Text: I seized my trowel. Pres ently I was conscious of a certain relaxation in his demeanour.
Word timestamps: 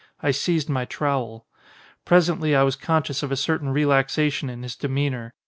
I 0.23 0.31
seized 0.31 0.67
my 0.67 0.85
trowel. 0.85 1.45
Pres 2.05 2.27
ently 2.27 2.55
I 2.57 2.63
was 2.63 2.75
conscious 2.75 3.21
of 3.21 3.31
a 3.31 3.35
certain 3.37 3.69
relaxation 3.69 4.49
in 4.49 4.63
his 4.63 4.75
demeanour. 4.75 5.35